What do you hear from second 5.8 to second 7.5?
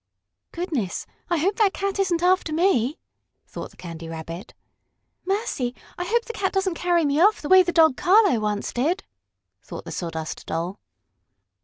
I hope the cat doesn't carry me off, the